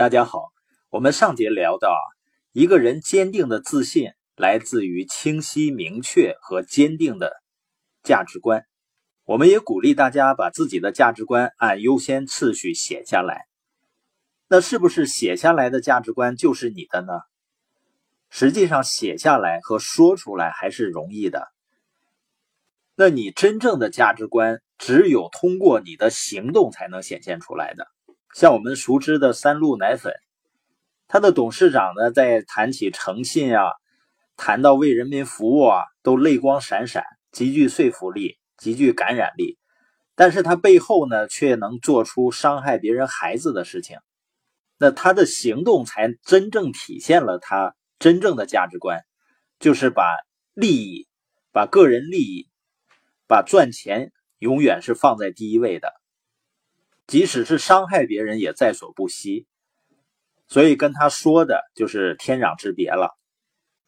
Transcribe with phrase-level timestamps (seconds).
[0.00, 0.48] 大家好，
[0.88, 2.00] 我们上节聊到啊，
[2.52, 7.34] 一个人坚定的自信来自于清晰、明确和坚定的
[8.02, 8.64] 价值观。
[9.24, 13.44] 我们也鼓励大家把自己的价值观按优先次序写下来。
[14.48, 17.12] 那是不是写下来的价值观就是你的呢？
[18.30, 21.46] 实际上，写下来和说出来还是容易的。
[22.94, 27.86] 那你真正的价值观，只有通过你的行动才能显现出来的。
[28.34, 30.14] 像我们熟知的三鹿奶粉，
[31.08, 33.64] 它的董事长呢，在谈起诚信啊，
[34.36, 39.58] 谈到为人民服务啊，都泪光闪闪，极具说服力，极具感染力。
[40.14, 43.98] 但是他背后呢，却能做出伤害别人孩子的事情。
[44.78, 49.00] 那他的行动才真正体现了他真正的价值观，
[49.58, 50.04] 就是把
[50.54, 51.08] 利益、
[51.52, 52.48] 把个人利益、
[53.26, 55.99] 把赚钱永远是放在第一位的。
[57.10, 59.48] 即使是伤害别人也在所不惜，
[60.46, 63.18] 所以跟他说的就是天壤之别了。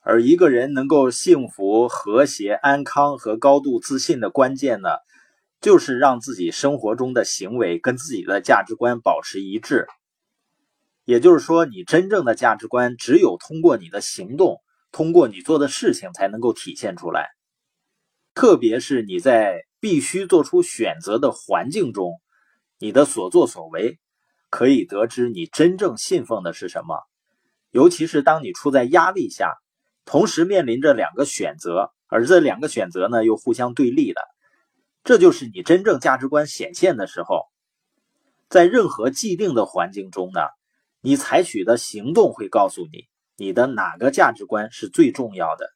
[0.00, 4.88] 而一个人能够幸福、和谐、安康和高度自信的关键呢，
[5.60, 9.86] 就是让自己生活中的行为跟自己的价值观保持一致。
[11.04, 17.28] 也就是说，你真正的价值观只有通过你的行动，通过你做的事情才能够体现出来。
[18.32, 22.14] 特别是你在必须做出选择的环境中。
[22.82, 24.00] 你的所作所为
[24.48, 26.98] 可以得知你真正信奉的是什么，
[27.70, 29.52] 尤其是当你处在压力下，
[30.06, 34.22] 同时面临着两个选择，而这两个选择呢又互相对立的，
[35.04, 37.42] 这就是你真正价值观显现的时候。
[38.48, 40.40] 在任何既定的环境中呢，
[41.02, 43.04] 你采取的行动会告诉你
[43.36, 45.66] 你的哪个价值观是最重要的，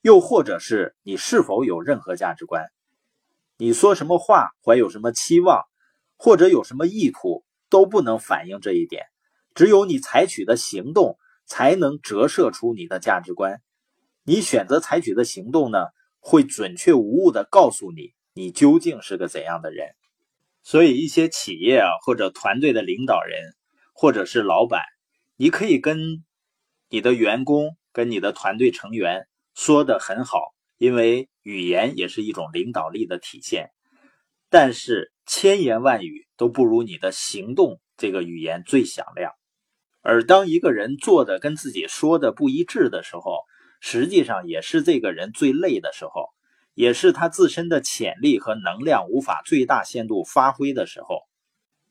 [0.00, 2.66] 又或者是你是否有任何价值观，
[3.58, 5.69] 你说什么话，怀有什么期望。
[6.22, 9.06] 或者有什么意图都不能反映这一点，
[9.54, 13.62] 只有你采取的行动才能折射出你的价值观。
[14.24, 15.78] 你选择采取的行动呢，
[16.18, 19.94] 会准确无误地告诉你你究竟是个怎样的人。
[20.62, 23.54] 所以，一些企业啊，或者团队的领导人，
[23.94, 24.82] 或者是老板，
[25.36, 26.22] 你可以跟
[26.90, 33.70] 你的员工、跟你的团队成员说的很好，因为语言也是一种领导力的体现。
[34.50, 39.30] 但是千言万语都不如你的行动这个语言最响亮。
[40.02, 43.44] 而当一个人做的跟自己说的不一致的时候，
[43.80, 46.30] 实际上也是这个人最累的时候，
[46.74, 51.20] 也是他自身的潜力和能量无法最大限度发挥的时候。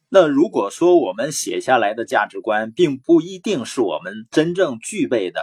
[0.09, 5.41] 那如果说我们写下来的价值观并不一定是我们真正具备的，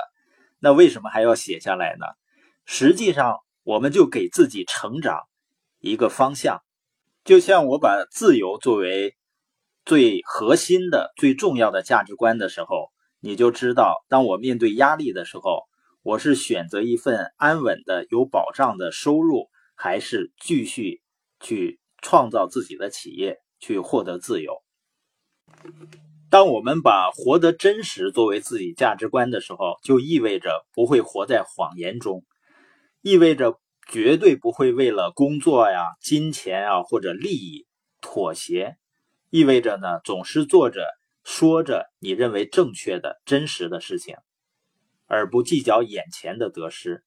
[0.59, 2.05] 那为什么还要写下来呢？
[2.67, 5.23] 实际上，我们就给自己成长
[5.81, 6.61] 一个方向。
[7.27, 9.17] 就像我把自由作为
[9.85, 15.65] 最核心的、最重要的价值观的时候，你就知道，当我面对压力的时候，
[16.05, 21.03] 我是选择一份安稳的、有保障的收入，还是继续
[21.41, 24.63] 去创造自己的企业，去获得自由？
[26.31, 32.25] 当我们把活得真实作为自己价值观的时候，就意味着不会活在谎言中，
[33.03, 33.59] 意味着。
[33.87, 37.67] 绝对不会为了工作呀、金钱啊或者利益
[38.01, 38.77] 妥协，
[39.31, 40.85] 意味着呢总是做着、
[41.23, 44.17] 说着你认为正确的真实的事情，
[45.07, 47.05] 而不计较眼前的得失。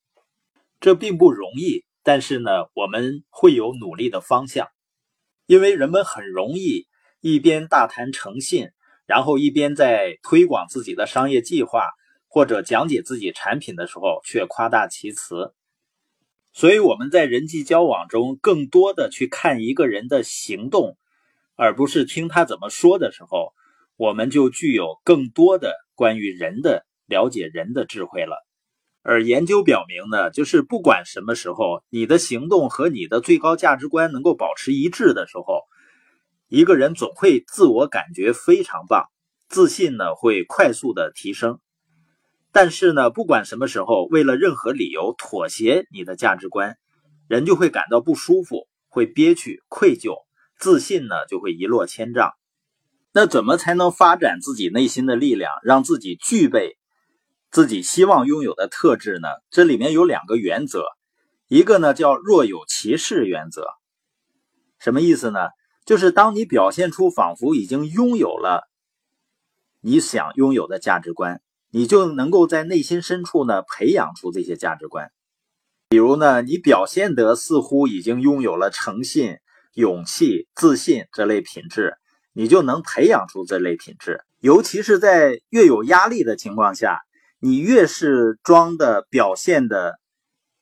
[0.80, 4.70] 这并不容易，但是呢我们会有努力的方向，
[5.48, 6.88] 因为人们很容易
[7.20, 8.70] 一边大谈诚信，
[9.06, 11.90] 然后一边在推广自己的商业计划
[12.30, 15.54] 或者讲解自己产品的时候却夸大其词。
[16.52, 20.98] 所以我们在人际交往中，更多的去看一个人的行动，
[21.56, 23.54] 而不是听他怎么说的时候，
[23.96, 28.46] 我们就具有更多的关于人的了解人的智慧了。
[29.02, 35.64] 而研究表明呢，就是不管什么时候，你的行动和你的最高价值观能够保持一致的时候，
[36.50, 39.06] 一个人总会自我感觉非常棒，
[39.48, 41.60] 自信呢会快速的提升。
[42.62, 46.78] 但是呢，不管什么时候，为了任何理由妥协你的价值观，
[47.30, 50.26] 人就会感到不舒服，会憋屈、愧疚，
[50.58, 52.34] 自信呢就会一落千丈。
[53.14, 56.78] 那怎么才能发展自己内心的力量，让自己具备
[57.50, 59.30] 自己希望拥有的特质呢？
[59.50, 60.84] 这里面有两个原则，
[61.48, 63.68] 一个呢叫若有其事原则，
[64.80, 65.48] 什么意思呢？
[65.86, 68.70] 就是当你表现出仿佛已经拥有了
[69.80, 71.42] 你想拥有的价值观。
[71.72, 75.12] 你就能够在内心深处呢培养出这些价值观，
[75.90, 79.38] 比如呢，你表现得似乎已经拥有了诚信、
[79.74, 81.98] 勇气、自信这类品质，
[82.34, 84.24] 你就能培养出这类品质。
[84.40, 87.02] 尤其是在越有压力的情况下，
[87.40, 90.00] 你越是装的表现的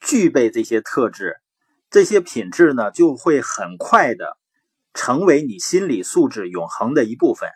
[0.01, 1.37] 具备这些特质，
[1.89, 4.37] 这些品质呢就会很快的
[4.93, 7.49] 成为你心理素质永恒的一部分。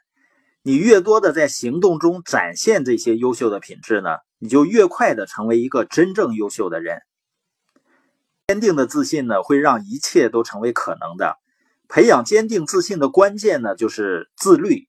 [0.64, 7.00] 你越多的在行动中展现这些优秀的品质呢，你就越快的成为一个真正优秀的人。
[8.48, 11.38] 坚定的自信呢，会让一切都成为可能的。
[11.88, 14.88] 培养坚定自信的关键呢，就是自律。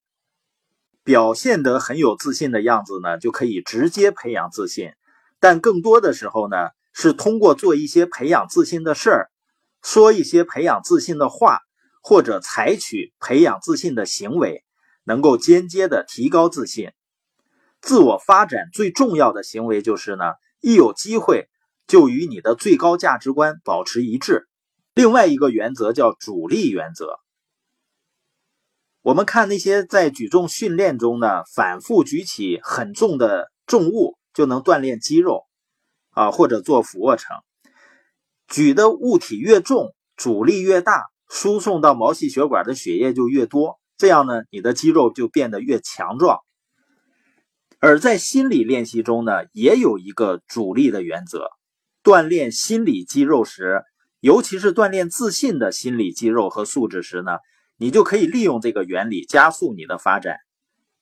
[1.04, 4.92] 表现得很有自信的样子呢，就可以直接培养自信。
[5.40, 6.56] 但更多的时候呢，
[6.92, 9.30] 是通过做一些培养自信的事儿，
[9.82, 11.60] 说一些培养自信的话，
[12.02, 14.64] 或者采取培养自信的行为。
[15.04, 16.92] 能够间接的提高自信，
[17.80, 20.24] 自我发展最重要的行为就是呢，
[20.60, 21.48] 一有机会
[21.86, 24.48] 就与你的最高价值观保持一致。
[24.94, 27.18] 另外一个原则叫阻力原则。
[29.00, 35.46] 我们看那些在举重训练中呢，反复举起很重的重物就能锻炼肌肉
[36.10, 37.36] 啊，或者做俯卧撑，
[38.46, 43.80] 举的物体越重，阻力越大，输送到毛细血管的血液就越多。
[44.02, 46.40] 这样呢，你的肌肉就变得越强壮。
[47.78, 51.46] 而在心理练习中呢，也有一个主力的原则：
[52.02, 53.84] 锻炼心理肌肉时，
[54.18, 57.38] 尤其是锻炼自信的心理肌肉和素质时呢，
[57.76, 60.38] 你就可以利用这个原理加速你的发展。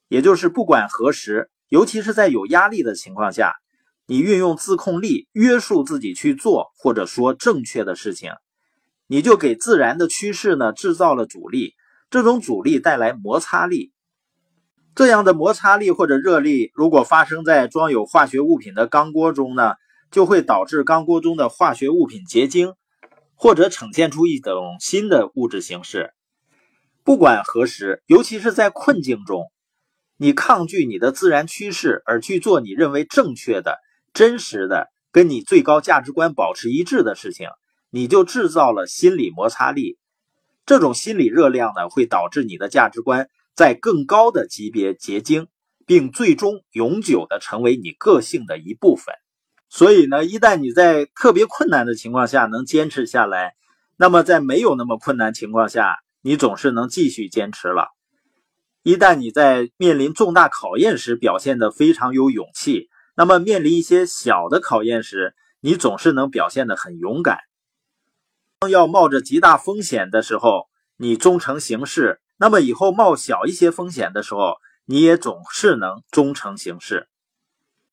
[0.09, 3.55] 也就是不管何时，尤其是在有压力的情况下，
[4.05, 8.33] 你运用自控力约束自己去做或者说正确的事情，
[9.07, 11.73] 你就给自然的趋势呢制造了阻力。
[12.11, 13.93] 这种阻力带来摩擦力，
[14.97, 19.75] 这样的摩擦力或者热力，如果发生在装有化学物品的钢锅中呢，
[20.11, 22.75] 就会导致钢锅中的化学物品结晶，
[23.37, 26.13] 或者呈现出一种新的物质形式。
[27.05, 29.45] 不管何时，尤其是在困境中，
[30.17, 33.79] 你抗拒你的自然趋势而去做你认为正确的、
[34.13, 37.47] 真实的、跟你最高价值观保持一致的事情，
[37.89, 39.97] 你就制造了心理摩擦力。
[40.67, 45.49] 这种心理热量呢，会导致你的价值观在更高的级别结晶，
[45.87, 49.15] 并最终永久的成为你个性的一部分。
[49.69, 53.55] 所以呢，一旦你在特别困难的情况下能坚持下来，
[53.97, 57.89] 那么在没有那么困难情况下，你总是能继续坚持了。
[58.83, 67.39] 一旦你在面临重大考验时表现得非常有勇气，那么面临一些小的考验时，你总是能表现得很勇敢。
[68.61, 70.69] 当要冒着极大风险的时候，
[70.99, 77.09] 你忠诚行事；那么以后冒小一些风险的时候，你也总是能忠诚行事。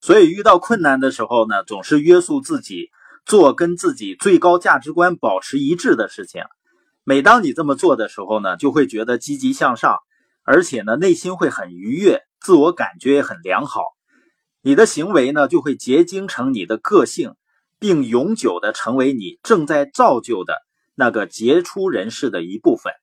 [0.02, 2.90] 所以遇到困难的时候呢，总是约束自己，
[3.26, 6.44] 做跟自己最高价值观保持一致的事情。
[7.06, 10.00] 每当你这么做的时候呢，就会觉得积极向上，
[10.44, 13.84] 而且呢，内心会很愉悦，自我感觉也很良好。
[14.62, 17.36] 你的行为呢，就会结晶成你的个性。
[17.80, 20.54] 并永久的成为你正在造就的
[20.96, 22.94] 那个杰出人士的一部分。